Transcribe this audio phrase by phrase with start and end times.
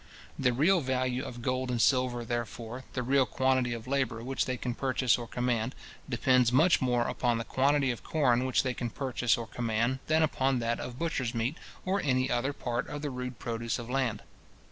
[0.39, 4.57] The real value of gold and silver, therefore, the real quantity of labour which they
[4.57, 5.75] can purchase or command,
[6.09, 10.23] depends much more upon the quantity of corn which they can purchase or command, than
[10.23, 14.23] upon that of butcher's meat, or any other part of the rude produce of land.